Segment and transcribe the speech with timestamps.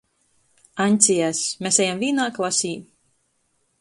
[0.85, 2.73] Aņds i es— mes ejam vīnā klasē.